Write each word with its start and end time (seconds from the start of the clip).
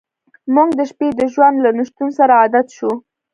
موږ 0.55 0.69
د 0.79 0.81
شپې 0.89 1.07
د 1.19 1.21
ژوند 1.33 1.55
له 1.65 1.69
نشتون 1.77 2.09
سره 2.17 2.33
عادت 2.41 2.67
شو 2.77 2.91